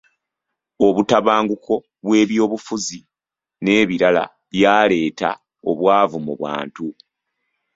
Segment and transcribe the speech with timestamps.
[0.87, 1.73] Obutabanguko
[2.05, 2.99] bw’ebyobufuzi
[3.63, 5.29] n’ebirala byaleeta
[5.69, 6.85] obwavu mu bantu.